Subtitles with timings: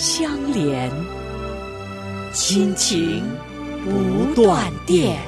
[0.00, 0.88] 相连，
[2.32, 3.20] 亲情
[3.84, 5.20] 不断电。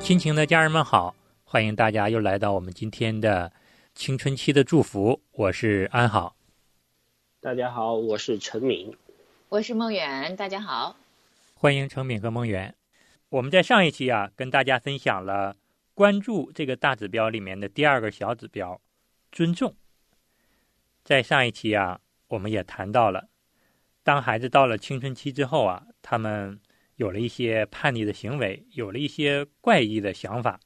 [0.00, 1.14] 亲情的家人们好，
[1.44, 3.52] 欢迎大家又来到我们今天的
[3.94, 5.20] 青春期的祝福。
[5.32, 6.34] 我是安好，
[7.42, 8.96] 大家好，我是陈敏，
[9.50, 10.96] 我是梦远，大家好，
[11.52, 12.74] 欢迎陈敏和梦远。
[13.28, 15.54] 我们在上一期啊，跟大家分享了
[15.94, 18.80] 关注这个大指标里面的第二个小指标——
[19.32, 19.74] 尊重。
[21.02, 23.28] 在上一期啊，我们也谈到了，
[24.02, 26.60] 当孩子到了青春期之后啊，他们
[26.96, 30.60] 有了一些叛逆的行为，有了一些怪异的想法。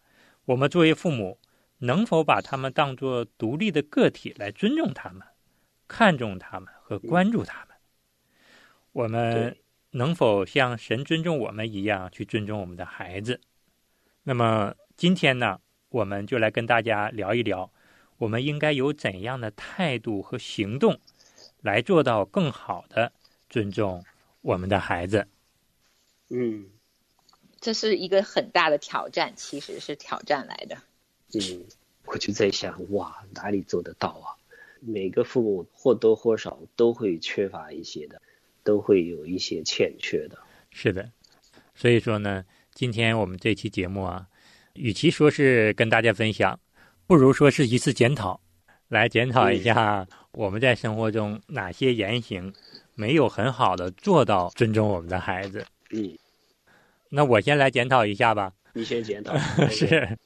[0.46, 1.38] 我们作为父母，
[1.78, 5.22] 能否把他们当作独立的个体来尊重他们、
[5.86, 7.76] 看重他们和关注他们？
[8.92, 9.56] 我们。
[9.92, 13.40] 能否像神尊重我们一样去尊重我们的孩子？
[14.22, 15.60] 那么今天呢，
[15.90, 17.70] 我们就来跟大家聊一聊，
[18.16, 20.98] 我们应该有怎样的态度和行动，
[21.62, 23.12] 来做到更好的
[23.48, 24.04] 尊重
[24.40, 25.28] 我们的孩子。
[26.30, 26.66] 嗯，
[27.60, 30.76] 这是一个很大的挑战，其实是挑战来的。
[31.32, 31.64] 嗯，
[32.06, 34.34] 我就在想，哇，哪里做得到啊？
[34.80, 38.20] 每个父母或多或少都会缺乏一些的。
[38.64, 40.36] 都会有一些欠缺的，
[40.72, 41.10] 是的，
[41.74, 44.26] 所以说呢，今天我们这期节目啊，
[44.74, 46.58] 与其说是跟大家分享，
[47.06, 48.40] 不如说是一次检讨，
[48.88, 52.52] 来检讨一下我们在生活中哪些言行
[52.94, 55.64] 没有很好的做到尊重我们的孩子。
[55.90, 56.16] 嗯，
[57.08, 58.52] 那我先来检讨一下吧。
[58.72, 59.36] 你先检讨。
[59.68, 60.16] 是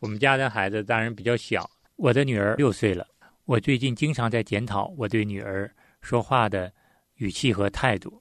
[0.00, 3.06] 我们家的孩子当然比较小，我的女儿六岁了，
[3.44, 5.70] 我最近经常在检讨我对女儿
[6.00, 6.72] 说话的。
[7.16, 8.18] 语气和态度，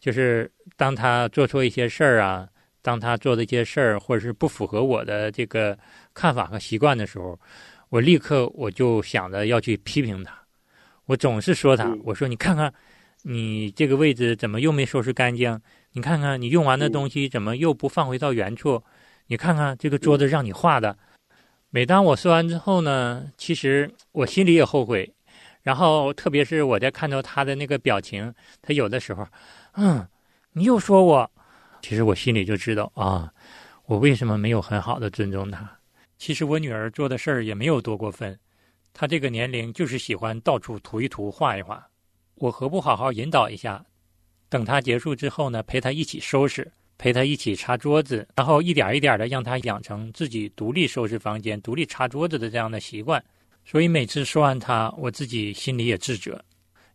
[0.00, 2.48] 就是当他做错一些事儿啊，
[2.86, 5.76] 当他做的一些事儿或者是不符合我的这个
[6.14, 7.36] 看法和习惯的时候，
[7.88, 10.32] 我立刻我就想着要去批评他。
[11.06, 12.72] 我总是说他，我说你看看，
[13.22, 15.60] 你这个位置怎么又没收拾干净？
[15.94, 18.80] 你看看你用完的东西怎么又不放回到原处？
[19.26, 20.96] 你看看这个桌子让你画的。
[21.70, 25.12] 每当我说完之后呢，其实我心里也后悔。
[25.64, 28.32] 然后，特别是我在看到他的那个表情，
[28.62, 29.26] 他有的时候，
[29.74, 30.06] 嗯，
[30.52, 31.28] 你又说我，
[31.86, 33.32] 其实我心里就知道啊，
[33.84, 35.70] 我为什么没有很好的尊重他。
[36.18, 38.36] 其实我女儿做的事儿也没有多过分，
[38.92, 41.86] 她这个年龄就是喜欢到处涂一涂、画一画。
[42.34, 43.84] 我何不好好引导一下？
[44.48, 53.24] 等她结束之后呢，陪她一起收拾，陪她一起擦桌子，然后一点一点的让她养成自己独立收拾房间、独立擦桌子的这样的习惯。
[53.64, 56.44] 所以每次说完她，我自己心里也自责，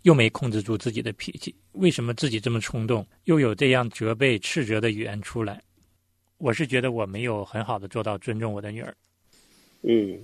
[0.04, 1.54] 又没控制住自己的脾气。
[1.74, 5.62] 为什么自己这么冲动，又有这样责备、斥责的语言出来？
[6.38, 8.96] 我是觉得我没有很好的做到尊重我的女儿。
[9.84, 10.20] 嗯，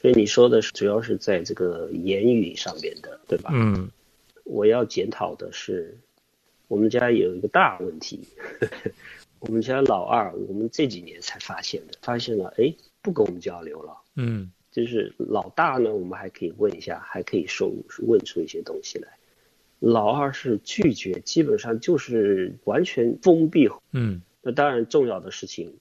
[0.00, 3.50] 所以你说的是主要是在这个言语上面的，对吧？
[3.52, 3.90] 嗯，
[4.44, 5.96] 我要检讨的是，
[6.68, 8.20] 我们家有一个大问题。
[9.40, 13.96] 我们家老二，我们这几年才发现的，发现了，哎，不跟我们交流了。
[14.16, 14.50] 嗯。
[14.70, 19.08] 就是老大呢，我们还可以问一下，还可以说问出一些东西来。
[19.80, 23.68] 老二是拒绝，基本上就是完全封闭。
[23.92, 25.74] 嗯，那当然重要的事情，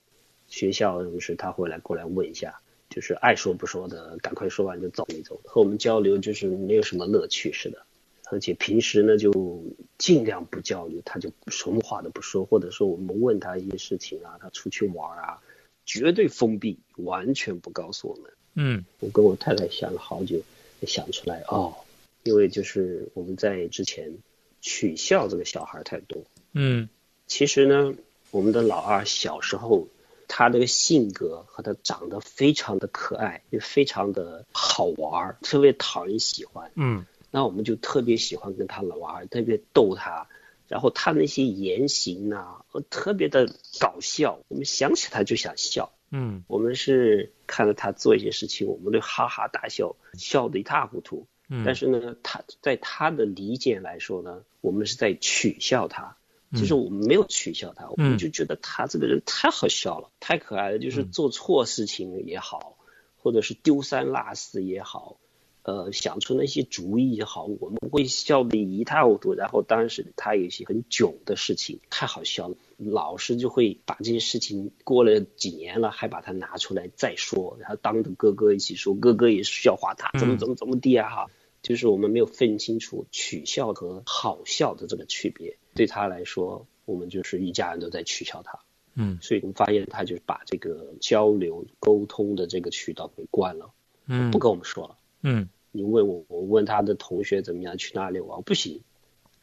[0.48, 5.40] 学校就是他会来过来问一下，就是爱说不说的，赶快说完就走一走。
[5.44, 7.86] 和我们交流就是没有什么乐趣似的，
[8.32, 9.62] 而且平时呢就
[9.98, 15.42] 尽量不交流，他就什么话都不说，或者说我们问他一些事情啊，他出去玩啊，
[15.86, 18.32] 绝对封闭，完全不告诉我们。
[18.56, 20.42] 嗯，我跟我太太想了好久，
[20.88, 21.76] 想出来哦，
[22.24, 24.18] 因为就是我们在之前
[24.62, 26.24] 取笑这个小孩太多。
[26.54, 26.90] 嗯，
[27.28, 27.94] 其实呢，
[28.32, 29.88] 我们的老二小时候
[30.28, 36.72] 他这个性格和他长得非常的可爱，也非常的好玩，特别讨人喜欢。
[36.76, 40.28] 嗯，那我们就特别喜欢跟他玩，特别逗他，
[40.68, 45.92] 然后他那些言行啊，特别的搞笑，我们想起他就想笑。
[46.12, 51.28] 嗯，我们是看着他做一些事情，我们都哈哈大笑，笑得一塌糊涂。
[51.50, 56.16] 嗯，但是呢，他在他的理解来说呢，我们是在取笑他。
[56.56, 60.80] 其实我们没有取笑他，我们就觉得他这个人太好笑了，太可爱了。
[60.80, 62.76] 就是做错事情也好，
[63.22, 65.18] 或者是丢三落四也好，
[65.62, 69.36] 呃，想出那些主意也好，我们会笑得一塌糊涂。
[69.36, 81.28] 然后当时他有一些很囧的事情，太好笑了，老师就会把这些事情过了几年了，还把它拿出来再说，然后当着哥哥一起说，哥哥也笑话他怎么怎么怎么地啊哈。
[81.62, 88.60] 就是我们没有分清楚取笑和好笑的这个区别，对他来说，我们就是一家人都在取笑他。
[88.96, 93.72] 嗯，所以我们发现他就是把这个交流沟通的这个渠道给关了，
[94.08, 94.98] 嗯，不跟我们说了。
[95.22, 98.82] 嗯，你问我，我问他的同学怎么样，去哪里玩，不行，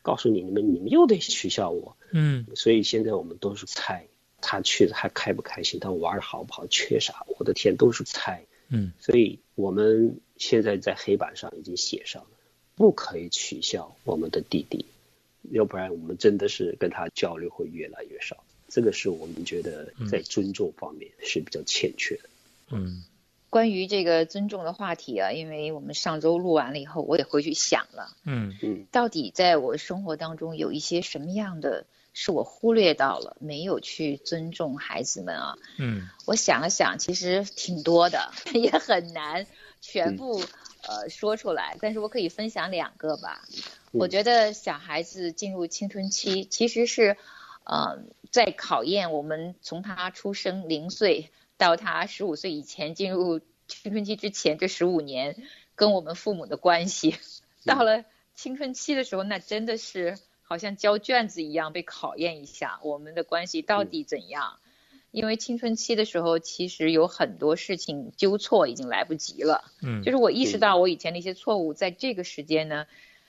[0.02, 1.96] 告诉你，你们你们又得取笑我。
[2.12, 4.08] 嗯，所以现在我们都是猜
[4.40, 7.24] 他去的还开不开心，他玩的好不好，缺啥？
[7.38, 8.44] 我的天，都是猜。
[8.68, 12.28] 嗯，所以我们现在在黑板上已经写上了，
[12.74, 14.86] 不可以取笑我们的弟弟，
[15.50, 18.36] 要不然我们真的是跟他交流会越来越少。
[18.68, 22.28] 这个是我们觉得在尊重方面是比较欠缺的。
[22.70, 23.04] 嗯，
[23.48, 35.58] 关于这个尊重的话题啊，因为我们上周录完了以后，我也回去想了，嗯嗯到底在我生活当中有一些什么样的是我忽略到了，没有去尊重孩子们啊？
[35.78, 39.46] 嗯我想了想，其实挺多的， 也很难
[39.86, 40.40] 全部
[40.82, 43.42] 呃说出来，但是我可以分享两个吧。
[43.92, 47.16] 我觉得小孩子进入青春期，其实是
[47.64, 55.36] 呃在考验我们从他出生零岁到他十五岁以前进入青春期之前这十五年
[55.74, 57.16] 跟我们父母的关系。
[57.64, 58.04] 到了
[58.34, 64.58] 青春期的时候，那真的是好像交卷子一样被考验一下，我们的关系到底怎样？
[65.10, 69.64] 因为青春期的时候，其实有很多事情纠错已经来不及了。
[69.82, 72.86] 嗯，就是我意识到我以前的一些错误，在这个时间呢，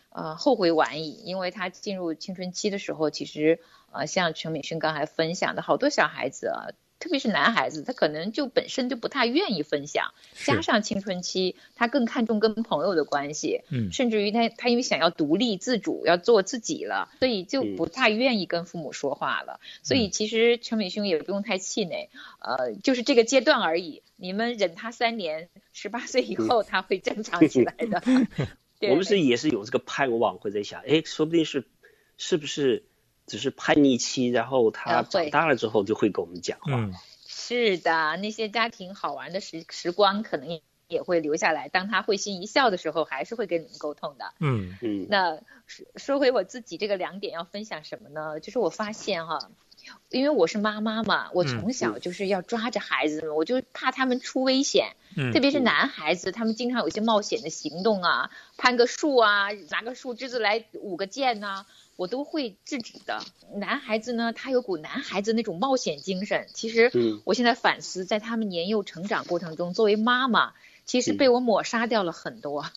[0.09, 1.12] 呃，后悔晚矣。
[1.24, 3.59] 因为他进入青春期的时候，其实
[3.91, 6.68] 呃，像陈敏勋刚才分享的，好多小孩子啊，
[7.00, 10.14] 特别是男孩子，他可能就本身就不太愿意分享，
[10.46, 19.60] 加上青春期，他更看重跟朋友的关系，嗯甚至于他他因为想要独立自主，要做自己了，所以就不太愿意跟父母说话了。
[19.84, 22.10] 所以其实陈美兄也不用太气馁，
[22.40, 24.02] 呃，就是这个阶段而已。
[24.16, 28.02] 你们忍他三年，十八岁以后他会正常起来的。
[28.82, 31.66] 我们是也是有这个盼望，会在想，哎，说不定是
[32.18, 32.84] 是不是
[33.27, 36.71] 只是叛逆期，然后他长大了之后就会跟我们讲话。
[36.71, 36.94] 嗯
[37.29, 41.69] 是的，那些家庭好玩的时时光可能也也会留下来。
[41.69, 44.33] 当他会心一笑的时候，还是会跟你们沟通的。
[44.39, 45.38] 嗯嗯那
[45.68, 48.39] 说说回我自己这个两点要分享什么呢？
[48.39, 49.50] 就是我发现哈，
[50.09, 61.65] 因为我是妈妈嘛，我从小就是要抓着孩子们，我就怕他们出危险，嗯，特别是男孩子，他们经常有一些冒险的行动啊，攀个树啊，拿个树枝子来舞个剑呐、
[61.98, 63.22] 我都会制止的。
[63.54, 66.48] 男孩子呢，他有股男孩子那种冒险精神。
[66.54, 70.54] 其实嗯我现在反思，在他们年幼成长过程中，作为妈妈，
[70.86, 72.72] 其实被我抹杀掉了很多。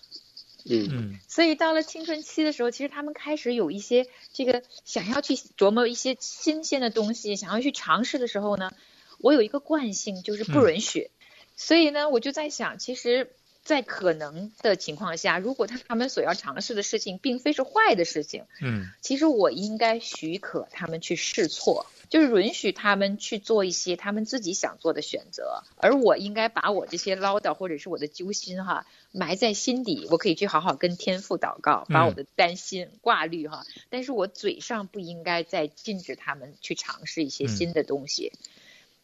[0.65, 8.71] 嗯嗯所以到了青春期的时候，其实他们开始有一些这个想要去琢磨一些新鲜的东西，想要去尝试的时候呢，
[9.19, 11.09] 我有一个惯性就是不允许。
[11.55, 13.31] 所以呢，我就在想，其实，
[13.63, 18.87] 在可能的情况下，如果他他们所要尝试的事情并非是坏的事情，嗯。
[19.01, 38.33] 其实我应该许可他们去试错，就是允许他们去做一些他们自己想做的选择，而我应该把我这些唠叨或者是我的揪心哈埋在心底，我可以去好好跟天父祷告，把我的担心挂虑哈，但是我嘴上不应该再禁止他们去尝试一些新的东西，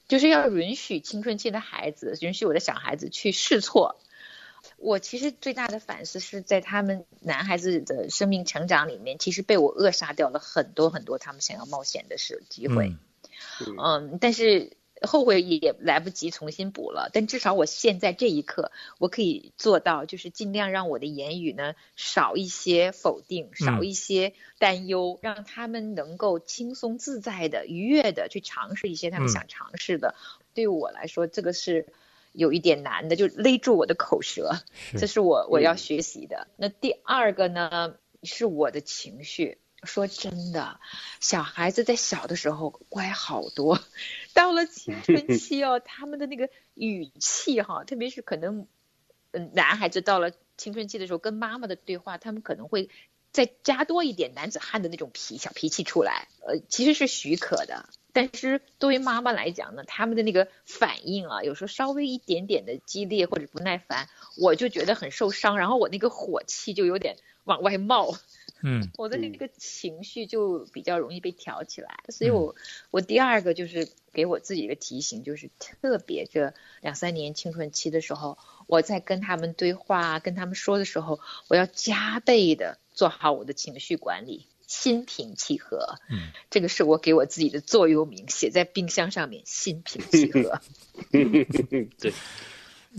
[0.07, 3.97] 就是要允许青春期的孩子，允许我的小孩子去试错。
[4.77, 12.87] 我其实最大的反思是在他们男孩子的生命成长里面，其实被我扼杀掉了很多很多他们想要冒险的事机会。
[12.87, 12.99] 嗯
[13.77, 17.09] 嗯，但是后悔也来不及重新补了。
[17.13, 30.15] 但至少我现在这一刻，我可以做到，就是尽量让我的言语呢少一些否定，少一些担忧，让他们能够轻松自在的、愉悦的去尝试一些他们嗯想尝试的。
[30.53, 31.87] 对我来说，这个是。
[32.37, 34.61] 有一点难的，就勒住我的口舌，
[34.97, 36.47] 这是我我要学习的。
[36.55, 39.57] 那第二个呢，是我的情绪。
[39.83, 40.79] 说真的，
[41.19, 43.79] 小孩子在小的时候乖好多，
[44.33, 48.67] 到了青春期哦，他们的那个语气哈，特别是可能，
[49.31, 52.89] 嗯，男孩子到了青春期的时候，跟妈妈的对话，他们可能会
[53.31, 57.87] 再加多一点男子汉的那种脾小脾气出来，呃，其实是许可的。
[58.17, 64.09] 但是作为妈妈来讲呢，他们的那个反应啊，有时候稍微一点点的激烈或者不耐烦，
[64.41, 68.17] 我就觉得很受伤，然后我那个火气就有点往外冒。
[68.63, 71.99] 嗯 我的那个情绪就比较容易被挑起来。
[72.09, 72.55] 所以我
[72.89, 81.19] 我第二个就是给我自己一个提醒，就是特别这两三年青春期的时候，我在跟他们对话、跟他们说的时候，
[81.49, 84.47] 我要加倍的做好我的情绪管理。
[84.67, 89.41] 心平气和，嗯，这个是我给我自己的座右铭，写在冰箱上面。
[89.45, 90.61] 心平气和，
[91.97, 92.13] 对，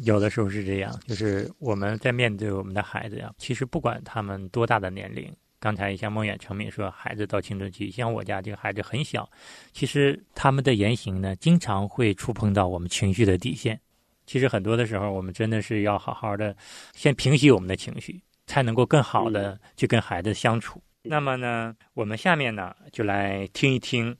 [0.04, 9.28] 有的时候是这样，就是我们在面对我们的孩子呀，其实不管他们多大的年龄，刚才像孟远成敏说，孩子到青春期，像我家这个孩子很小，
[9.72, 13.78] 其实他们的言行呢，经常会触碰到我们情绪的底线。
[14.24, 16.56] 其实很多的时候，我们真的是要好好的
[16.94, 20.80] 先平息我们的情绪，才能够更好的去跟孩子相处。
[21.10, 24.14] 那么呢，我们下面呢就来听一听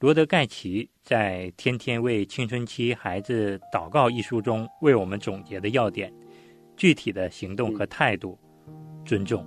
[0.00, 6.12] 罗德盖奇在《天天为青春期孩子祷告》一书中为我们总结的要点：
[6.76, 8.36] 具体的行动和态度，
[9.04, 9.46] 尊重。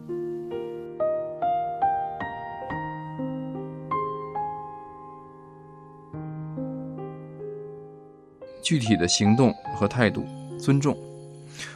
[8.64, 10.26] 具体的行动和态度，
[10.58, 10.98] 尊重，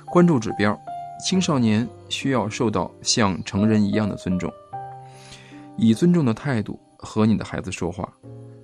[0.05, 0.79] 关注指标。
[1.21, 4.49] 青少年需要受到像成人一样的尊重，
[5.79, 8.11] 以尊重的态度和你的孩子说话，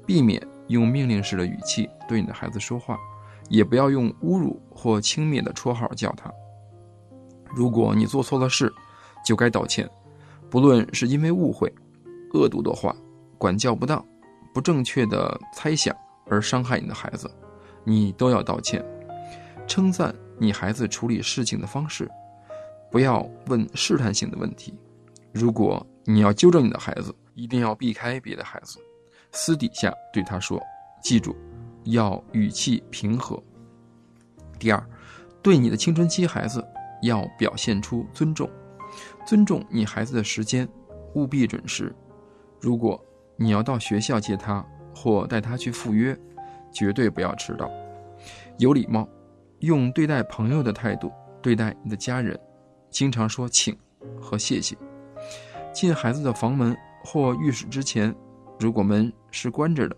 [0.06, 3.00] 避免用命令式的语气对你的孩子说话，
[3.50, 6.32] 也不要用侮辱或轻蔑的绰号叫他。
[7.56, 8.72] 如果你做错了事，
[9.24, 9.90] 就该道歉，
[10.50, 11.74] 不论是因为误会、
[12.34, 12.94] 恶毒的话、
[13.38, 14.04] 管教不当、
[14.54, 15.96] 不正确的猜想
[16.28, 17.32] 而伤害你的孩子。
[17.86, 18.84] 你都要道歉，
[19.68, 22.10] 称赞你孩子处理事情的方式，
[22.92, 24.74] 不要问试探性的问题。
[25.32, 28.78] 如果你要纠正你的孩子，一定要避开别的孩子，
[29.32, 30.62] 私底下对他说。
[31.02, 31.36] 记住，
[31.84, 33.42] 要语气平和。
[34.58, 34.84] 第二，
[35.42, 36.66] 对你的青春期孩子
[37.04, 38.50] 要表现出尊重，
[39.26, 40.68] 尊重你孩子的时间，
[41.14, 41.94] 务必准时。
[42.60, 43.00] 如果
[43.36, 46.18] 你要到学校接他或带他去赴约，
[46.72, 47.70] 绝对不要迟到，
[48.58, 49.08] 有礼貌，
[49.60, 52.40] 用对待朋友的态度对待你的家人，
[52.90, 53.78] 经常说请
[54.20, 54.76] 和谢谢。
[55.76, 58.16] 进孩子的房门或浴室之前，
[58.58, 59.98] 如果门是关着的，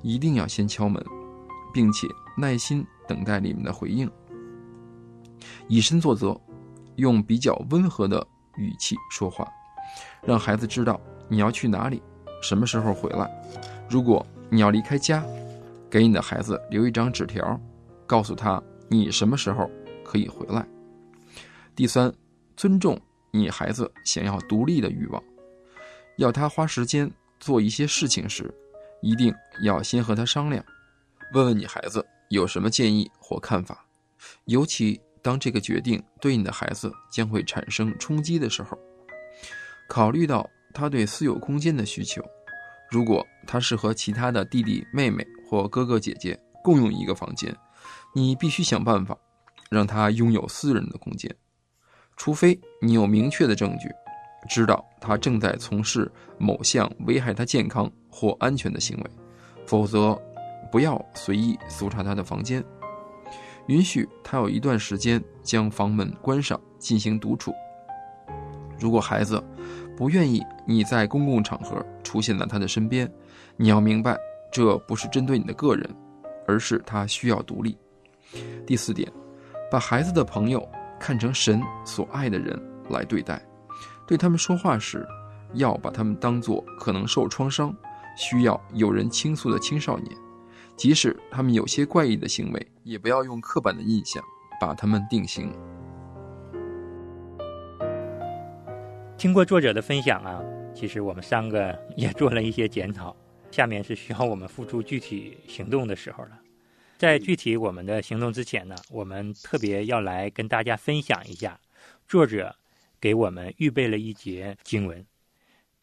[0.00, 1.04] 一定要先敲门，
[1.70, 4.10] 并且耐心等待里面的回应。
[5.68, 6.34] 以身作则，
[6.96, 8.26] 用比较温和的
[8.56, 9.46] 语气说话，
[10.22, 12.02] 让孩子知道你要去哪里，
[12.40, 13.30] 什么时候回来。
[13.90, 15.22] 如果你要离开家，
[15.90, 17.60] 给你的孩子留一张纸条，
[18.06, 19.70] 告诉他你什么时候
[20.02, 20.66] 可以回来。
[21.76, 22.10] 第三，
[22.56, 22.98] 尊重
[23.32, 25.22] 你孩子想要独立的欲望，
[26.18, 27.10] 要他花时间
[27.40, 28.52] 做一些事情时，
[29.00, 30.64] 一定要先和他商量，
[31.34, 33.84] 问问你孩子有什么建议或看法，
[34.44, 38.78] 尤其当这个决定对你的孩子将会产生冲击的时候，
[39.88, 42.22] 考虑到他对私有空间的需求，
[42.90, 45.26] 如果他是和其他的弟弟妹妹。
[45.44, 47.54] 或哥哥姐姐共用一个房间，
[48.14, 49.14] 你必须想办法
[49.68, 51.30] 让他拥有私人的空间，
[52.16, 53.88] 除非你有明确的证据，
[54.48, 59.10] 知道他正在从事某项危害他健康或安全的行为，
[59.66, 60.20] 否则
[60.70, 62.62] 不要随意搜查他的房间。
[63.68, 67.52] 允许他有一段时间将房门关上进行独处。
[68.78, 69.42] 如果孩子
[69.96, 73.10] 不愿意你在公共场合出现在他的身边，
[73.56, 74.18] 你要明白。
[74.50, 75.88] 这不是针对你的个人，
[76.46, 77.74] 而是他需要独立。
[78.66, 79.10] 第四点，
[79.70, 80.68] 把孩子的朋友
[81.02, 82.56] 看成神所爱的人
[82.90, 83.44] 来对待，
[84.06, 85.04] 对他们说话时，
[85.54, 87.74] 要把他们当作可能受创伤、
[88.16, 90.16] 需要有人倾诉的青少年，
[90.76, 94.22] 即使他们有些怪异的行为，也不要用刻板的印象
[94.60, 95.52] 把他们定型。
[99.18, 100.40] 听过作者的分享啊，
[100.72, 103.16] 其实我们三个也做了一些检讨。
[103.50, 106.41] 下面是需要我们付出具体行动的时候了。
[107.02, 111.60] 在具体我们的行动之前呢，我们特别要来跟大家分享一下，
[112.06, 112.54] 作者
[113.00, 115.04] 给我们预备了一节经文。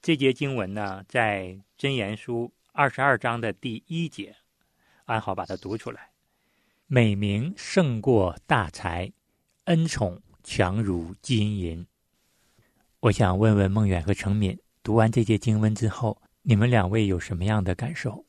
[0.01, 4.33] 这节经文呢，在真言书二十二章的第一节，
[5.03, 6.11] 安好把它读出来。
[6.87, 9.11] 美名胜过大财，
[9.65, 11.85] 恩宠强如金银。
[13.01, 16.21] 我想问问孟远和程敏，读完这节经文之后。
[16.43, 18.25] 你们两位有什么样的感受？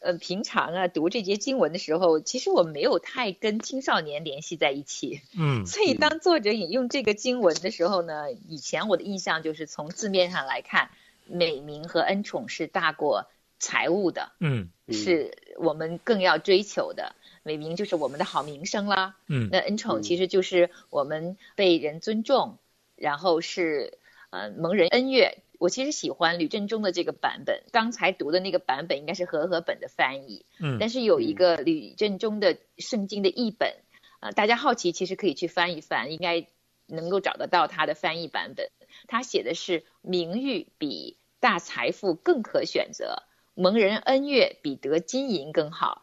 [0.00, 5.20] 呃，平常啊，读这些经文的时候，其实我没有太跟青少年联系在一起。
[5.38, 10.90] 嗯，所以当作者引用这个经文的时候呢，以前我的印象就是从字面上来看，
[11.26, 13.26] 美名和恩宠是大过
[13.58, 14.32] 财物的。
[14.40, 17.14] 嗯，是我们更要追求的。
[17.42, 19.16] 美名就是我们的好名声啦。
[19.28, 22.58] 嗯，那恩宠其实就是我们被人尊重，
[22.96, 23.98] 然后是。
[24.32, 25.36] 呃蒙人恩乐。
[25.60, 33.76] 我其实喜欢吕振中的这个版本，刚才读的那个版本应该是和合本的翻译，嗯，但是有一个吕振中的圣经的译本，
[34.20, 36.46] 啊，大家好奇其实可以去翻一翻，应该
[36.86, 38.70] 能够找得到他的翻译版本。
[39.06, 46.00] 他写的是名誉比大财富更可选择，蒙人恩悦比得金银更好。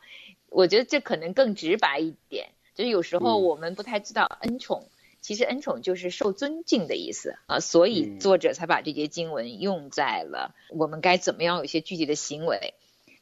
[0.49, 4.87] 我觉得这可能更直白一点，就是有时候我们不太知道恩宠。
[5.27, 12.75] 其实恩宠就是受尊敬的意思啊，所以作者才把这些经文用在了我们该怎么样有一些具体的行为。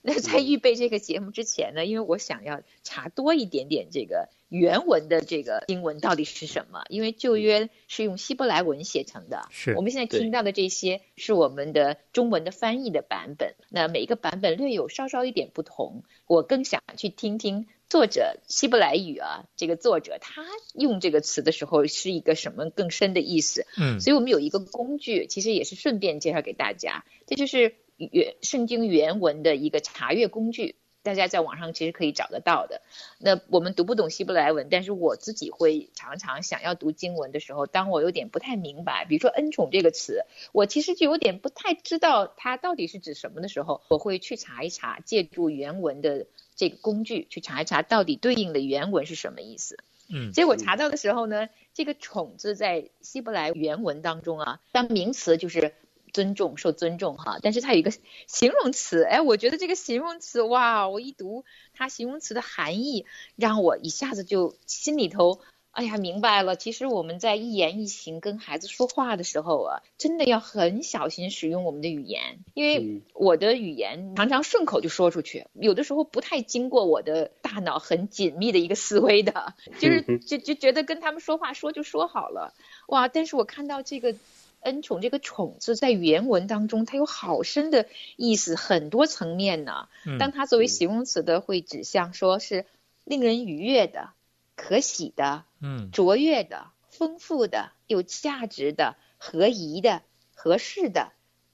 [0.03, 17.65] 那在预备这个节目之前呢，因为我想要查多一点点这个原文的这个经文到底是什么，因为旧约是用希伯来文写成的，是我们现在听到的这些是我们的中文的翻译的版本，那每一个版本略有稍稍一点不同，我更想去听听。
[17.87, 23.67] 作者希伯来语啊，这个作者他用这个词的时候是一个什么更深的意思？
[23.77, 32.81] 嗯，所以我们有一个工具，其实也是顺便介绍给大家，这就是原圣经原文的一个查阅工具，大家在网上其实可以找得到的。
[33.19, 46.25] 那我们读不懂希伯来文，但是我自己会常常想要读经文的时候，当我有点不太明白，比如说恩宠这个词，我其实就有点不太知道它到底是指什么的时候，我会去查一查，借助原文的。
[46.55, 49.77] 这个工具去查一查，到底对应的原文是什么意思？
[50.07, 55.73] 嗯，结果查到的时候呢，这个“宠”字在希伯来原文当中啊，当名词就是
[56.13, 57.91] 尊重、受尊重哈，但是它有一个
[58.27, 61.43] 形容词，哎，我觉得这个形容词哇，我一读
[61.73, 65.41] 它形容词的含义，让我一下子就心里头。
[65.75, 66.55] 哎呀，明白了。
[66.55, 82.53] 其实我们在一言一行跟孩子说话的时候啊，真的要很小心使用我们的语言，因为我的语言常常顺口就说出去，有的时候不太经过我的大脑很紧密的一个思维的，就是就就觉得跟他们说话说就说好了。
[82.87, 83.09] 哇！
[83.09, 84.15] 但是我看到这个
[84.61, 89.89] 恩宠这个宠字在原文当中，它有好深的意思，很多层面呢。
[90.19, 92.65] 当它作为形容词的，会指向说是
[93.03, 94.11] 令人愉悦的。
[94.55, 100.01] 可喜的，嗯，卓越的，丰富的，有价值的，合宜的，
[100.33, 101.11] 合适的，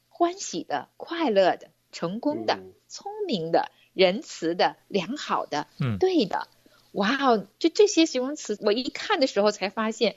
[0.10, 6.48] 欢喜的，快乐的，成功的，聪明的，仁慈的，良好的，嗯，对的，
[6.92, 10.16] 哇哦，就这些形容词，我一看的时候才发现，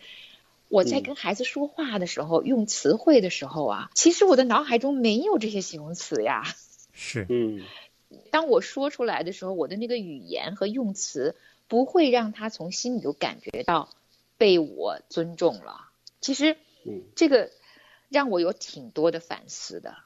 [0.69, 6.45] 我在跟孩子说话的时候用词汇的时候啊，其实我的脑海中没有这些形容词呀。
[6.93, 7.63] 是，嗯，
[8.31, 11.35] 当我说出来的时候，我的那个语言和用词。
[11.69, 13.89] 不会让他从心里头感觉到
[14.39, 15.89] 被我尊重了。
[16.21, 17.51] 其实，嗯，这个
[18.09, 19.97] 让我有挺多的反思的。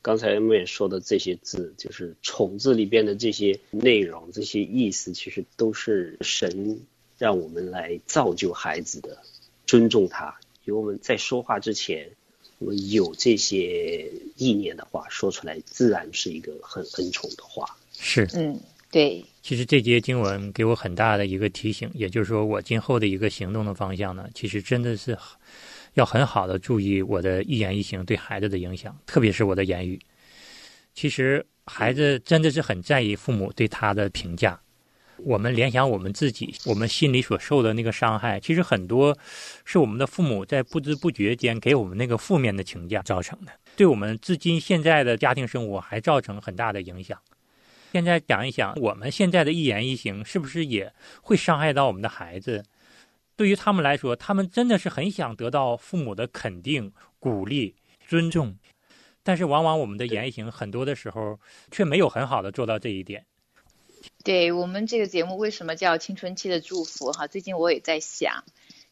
[0.00, 6.80] 刚才我们也说的这些字，就是“宠”字里边的这些内容、这些意思，其实都是神
[7.18, 9.18] 让我们来造就孩子的，
[9.66, 10.40] 尊重他。
[10.64, 12.10] 因为我们在说话之前，
[12.58, 17.76] 我们有这些意念的话说出来，自然是一个很恩宠的话。
[17.92, 18.60] 是，嗯。
[18.90, 25.18] 对，其实这节经文给我很大的一个提醒，也就是说，我今后的一个行动的方向呢，其实真的是
[25.94, 29.98] 要很好的注意我的一言一行对孩子的影响，特别是我的言语。
[30.94, 34.60] 其实孩子真的是很在意父母对他的评价。
[35.18, 39.16] 我们联想我们自己，我们心里所受的那个伤害，其实很多
[39.64, 47.18] 是我们的父母在不知不觉间给我们那个负面的评价造成的，对我们至今现在的家庭生活还造成很大的影响。
[47.92, 52.64] 现在想一想，我们现在的一言一行是不是也会伤害到我们的孩子？
[53.36, 57.74] 对于他们来说，他们真的是很想得到父母的肯定、鼓励、
[58.08, 58.56] 尊重，
[59.22, 61.38] 但是往往我们的言行很多的时候
[61.70, 63.26] 却没有很好的做到这一点。
[64.24, 67.12] 对我们这个节目为什么叫青春期的祝福？
[67.12, 68.44] 哈，最近我也在想，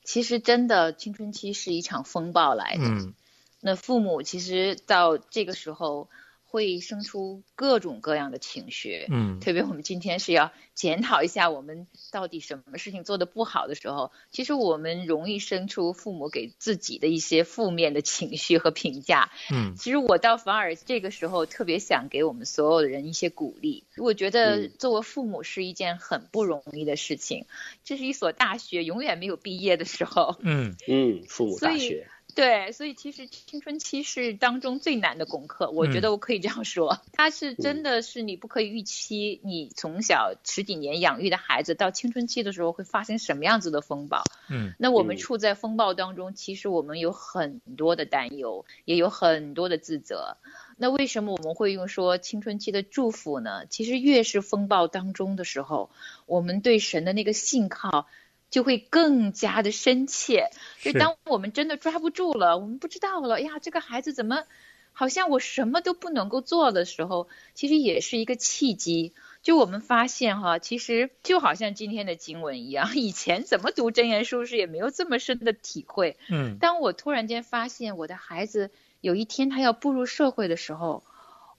[0.04, 2.84] 其实真的青春期是一场风暴来的。
[2.84, 3.14] 嗯，
[3.60, 6.10] 那父母其实到这个时候。
[6.50, 27.46] 会生出各种各样的情绪，嗯，特别我们今天是要检讨一下我们到底什么事情做的不好的时候，其实我们容易生出父母给自己的一些负面的情绪和评价，嗯，其实我倒反而这个时候特别想给我们所有的人一些鼓励，我觉得作为父母是一件很不容易的事情，
[27.84, 30.74] 这是一所大学永远没有毕业的时候，嗯。
[30.88, 32.08] 嗯，父母大学。
[32.40, 44.24] 对，所以其实青春期是当中最难的功课，我觉得我可以这样说，它是真的是你不可以预期，你从小十几年养育的孩子到青春期的时候会发生什么样子的风暴。
[44.48, 50.38] 嗯，那我们处在风暴当中，其实我们有很多的担忧，也有很多的自责。
[50.78, 53.66] 那为什么我们会用说青春期的祝福呢？
[53.68, 55.90] 其实越是风暴当中的时候，
[56.24, 58.06] 我们对神的那个信靠。
[58.50, 60.50] 就会更加的深切。
[60.78, 64.44] 就是是当我们真的抓不住了，我们不知道了，哎呀，这个孩子怎么
[64.92, 69.14] 好像我什么都不能够做的时候，其实也是一个契机。
[69.42, 76.18] 就我们发现哈，其实就好像今天的经文一样， 以前怎么读真言书是也没有这么深的体会。
[76.28, 81.02] 嗯当我突然间发现我的孩子有一天他要步入社会的时候，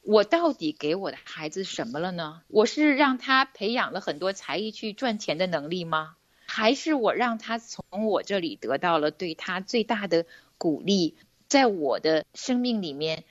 [0.04, 2.44] 我到底给我的孩子什么了呢？
[2.50, 6.18] 我是让他培养了很多才艺去赚钱的能力吗？
[6.54, 10.26] 还是我让他从我这里得到了对他最大的
[10.58, 11.16] 鼓励？
[11.48, 13.24] 在我的生命里面，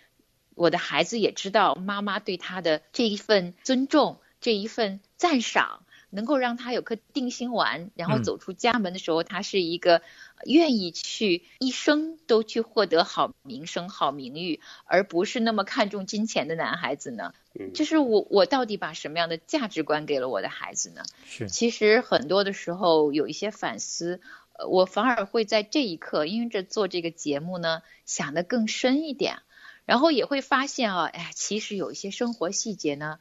[0.54, 10.02] 我的孩子也知道妈妈对他的这一份尊重，这一份赞赏，能够让他有颗定心丸，然后嗯走出家门的时候，他是一个
[10.44, 17.32] 愿意去一生都去获得好名声、好名誉，而不是那么看重金钱的男孩子呢？
[17.58, 21.02] 嗯就是我，我到底把什么样的价值观给了我的孩子呢？
[21.24, 24.20] 是其实很多的时候有一些反思，
[24.52, 29.38] 呃我反而会在这一刻，因为这做这个节目呢，想得更深一点，
[29.84, 33.18] 然后也会发现啊，哎，其实有一些生活细节呢，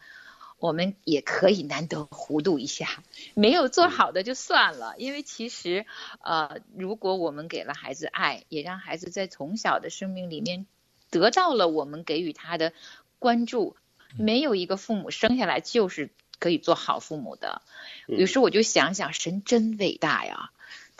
[0.59, 5.85] 我们也可以难得糊涂一下，没有做好的就算了，因为其实，
[6.21, 10.65] 呃，如果我们给了孩子爱，也让孩子在从小的生命里面
[11.09, 12.73] 得到了我们给予他的
[13.19, 13.75] 关注，
[14.17, 17.61] 没有一个父母生下来就是可以做好父母的。
[18.07, 20.51] 有时候我就想想，神真伟大呀！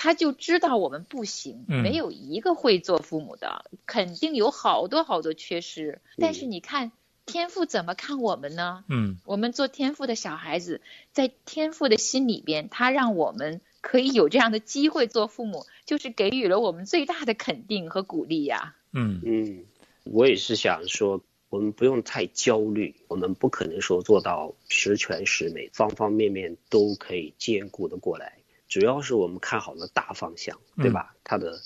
[0.02, 6.00] 他就知道我们不行，嗯没有一个会做父母的，肯定有好多好多缺失。
[6.18, 6.94] 但是你看，
[7.32, 8.84] 天赋怎么看我们呢？
[8.90, 18.76] 嗯我们做天赋的小孩子，在天赋的心里边，他让我们可以有这样的机会做父母，就是给予了我们最大的肯定和鼓励呀。
[18.92, 19.66] 嗯嗯，
[20.04, 28.40] 我也是想说，我们不用太焦虑，我们不可能说做到十全十美，方方面面都可以兼顾的过来。
[28.68, 31.16] 主要是我们看好了大方向，对吧？
[31.24, 31.60] 他的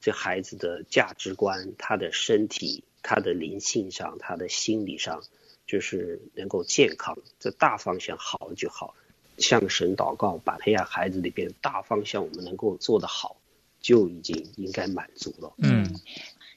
[0.00, 5.22] 这孩子的价值观，他的身体，他的灵性上，他的心理上，
[5.64, 8.96] 就是能够健康，这大方向好了就好。
[9.38, 13.36] 向神祷告，把培养孩子里边大方向我们能够做得好，
[13.80, 15.52] 就已经应该满足了。
[15.58, 15.94] 嗯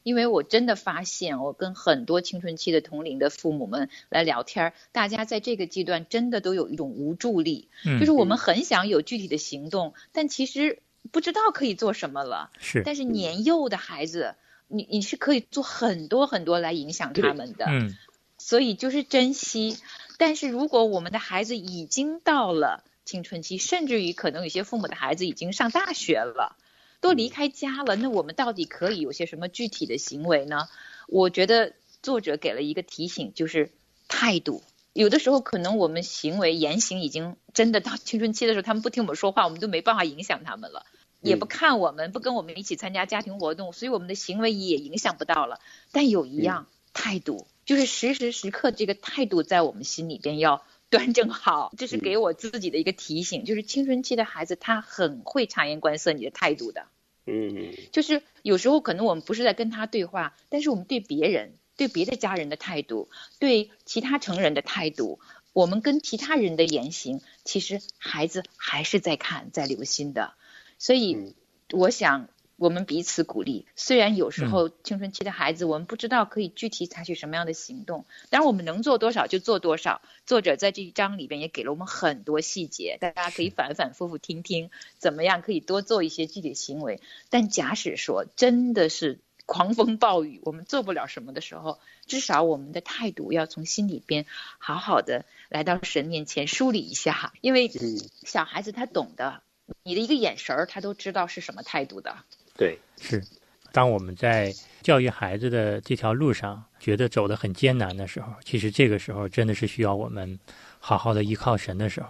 [0.01, 10.81] 因为我真的发现，我跟很多青春期的同龄的父母们来聊天儿，大家在这个阶段真的都有一种无助力，嗯，就是我们很想有具体的行动，但其实
[11.11, 12.49] 不知道可以做什么了。
[12.59, 14.35] 是但是年幼的孩子，
[14.69, 17.97] 你你是可以做很多很多来影响他们的，嗯
[18.37, 19.77] 所以就是珍惜。
[20.17, 26.55] 但是如果我们的孩子已经到了青春期，甚至于可能有些父母的孩子已经上大学了，
[27.01, 30.67] 都离开家了，那我们到底可以有些什么具体的行为呢？
[31.07, 33.71] 我觉得作者给了一个提醒，就是
[34.07, 34.63] 态度。
[34.93, 40.85] 有的时候可能我们行为言行已经真的到青春期的时候，他们不听我们说话，我们都没办法影响他们了。
[41.21, 45.59] 也不看我们，不跟我们一起参加家庭活动，所以我们的行为也影响不到了。
[45.91, 51.73] 但有一样、态度，就是时时时刻这个态度在我们心里边要端正好。
[51.77, 56.87] 这是给我自己的一个提醒，就是青春期的孩子他很会察言观色你的态度的。
[57.25, 65.19] 嗯就是有时候可能我们不是在跟他对话，但是我们对别人、对别的家人的态度，对其他成人的态度，
[65.53, 70.33] 我们跟其他人的言行，其实孩子还是在看、在留心的。
[70.79, 71.33] 所以嗯，
[71.71, 73.67] 我想我们彼此鼓励。
[73.75, 80.01] 虽然有时候青春期的孩子，我们不知道可以具体采取什么样的行动，当然我们能做多少就做多少。
[80.25, 87.01] 作者在这一章里边也给了我们很多细节，大家可以反反复复听听，怎么样可以多做一些具体行为。
[87.29, 94.25] 但假使说真的是狂风暴雨，我们做不了什么的时候，至少我们的态度要从心里边
[94.59, 99.41] 好好的来到神面前梳理一下，因为嗯，小孩子他懂的，
[99.83, 102.15] 你的一个眼神儿他都知道是什么态度的。
[102.55, 103.23] 对，是。
[103.71, 104.51] 当我们在
[104.81, 110.39] 教育孩子的这条路上觉得走得很艰难的时候，其实这个时候真的是需要我们
[110.79, 112.09] 好好的依靠神的时候。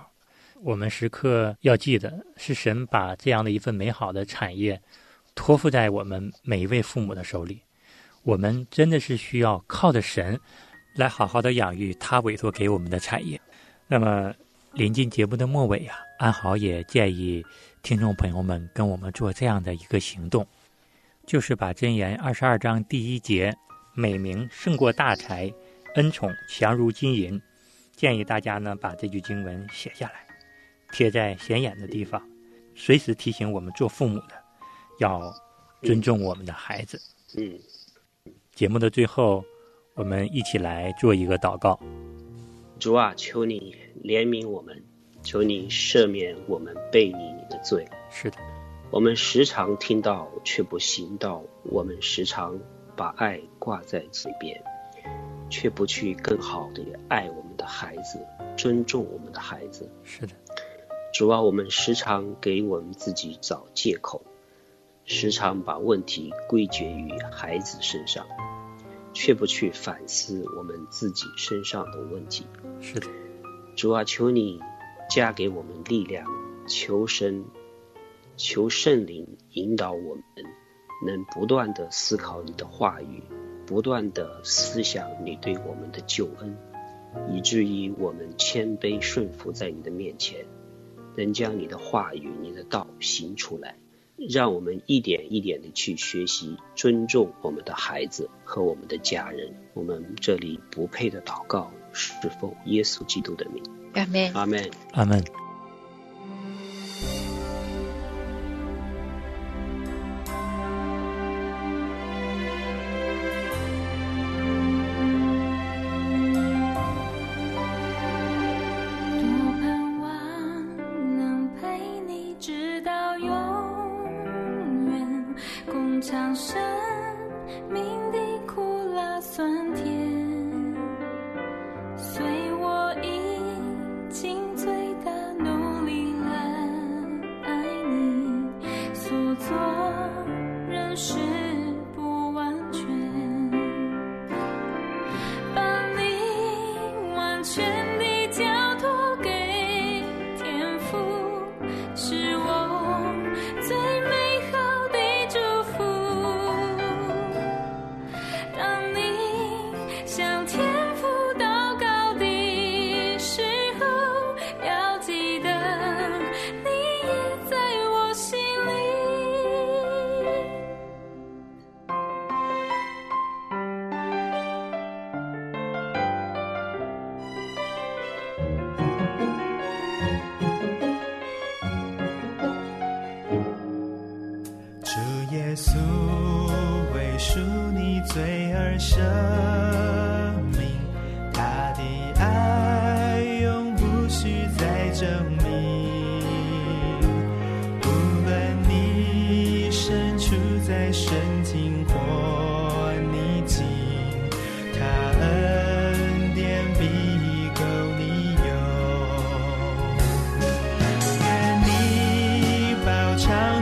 [0.61, 4.81] 我们时刻要记得，是神把这样的一份美好的产业
[5.35, 7.61] 托付在我们每一位父母的手里。
[8.23, 10.39] 我们真的是需要靠着神
[10.95, 13.39] 来好好的养育他委托给我们的产业。
[13.87, 14.33] 那么，
[14.73, 17.43] 临近节目的末尾啊，安豪也建议
[17.81, 20.45] 听众朋友们跟我们做这样的一个行动，
[21.25, 23.55] 就是把箴言二十二章第一节
[23.95, 25.51] “美名胜过大财，
[25.95, 27.41] 恩宠强如金银”，
[27.97, 30.25] 建议大家呢把这句经文写下来，
[30.91, 32.21] 贴在显眼的地方，
[32.75, 34.35] 随时提醒我们做父母的
[34.99, 35.33] 要
[35.81, 37.01] 尊重我们的孩子。
[37.37, 37.59] 嗯，
[38.53, 39.43] 节目的最后，
[39.95, 41.79] 我们一起来做一个祷告。
[42.79, 44.83] 主啊，求你怜悯我们，
[45.23, 47.87] 求你赦免我们背逆你的罪。
[48.09, 48.37] 是的，
[48.91, 52.59] 我们时常听到却不行道，我们时常
[52.95, 54.63] 把爱挂在嘴边，
[55.49, 58.19] 却不去更好的爱我们的孩子，
[58.57, 59.89] 尊重我们的孩子。
[60.03, 60.33] 是的，
[61.13, 64.21] 主啊，我们时常给我们自己找借口，
[65.05, 68.25] 时常把问题归结于孩子身上，
[69.13, 72.45] 却不去反思我们自己身上的问题。
[72.79, 73.07] 是的，
[73.79, 74.59] 主啊，求你
[75.09, 76.27] 加给我们力量，
[76.67, 77.45] 求神、
[78.35, 80.25] 求圣灵引导我们，
[81.05, 83.23] 能不断的思考你的话语，
[83.65, 86.57] 不断的思想你对我们的救恩，
[87.33, 90.45] 以至于我们谦卑顺服在你的面前，
[91.15, 93.77] 能将你的话语、你的道行出来，
[94.17, 99.55] 让我们一点一点的去学习尊重我们的孩子和我们的家人。
[99.73, 104.33] 我们这里不配的祷告，是奉耶稣基督的名，阿门。
[104.33, 104.71] 阿门。
[104.93, 105.23] 阿门。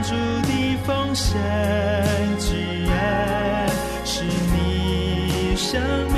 [0.02, 1.36] 主的丰盛
[2.38, 2.54] 之
[2.86, 3.68] 恩，
[4.04, 5.80] 使你生
[6.12, 6.17] 命。